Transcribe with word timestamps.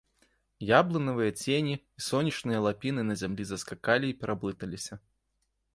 Яблынавыя 0.79 1.31
цені 1.43 1.75
і 1.97 2.03
сонечныя 2.07 2.59
лапіны 2.67 3.01
на 3.11 3.15
зямлі 3.25 3.43
заскакалі 3.53 4.05
і 4.15 4.19
пераблыталіся. 4.25 4.93